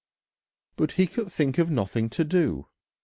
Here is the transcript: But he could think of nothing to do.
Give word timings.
But 0.77 0.93
he 0.93 1.05
could 1.05 1.31
think 1.31 1.59
of 1.59 1.69
nothing 1.69 2.09
to 2.09 2.23
do. 2.23 2.65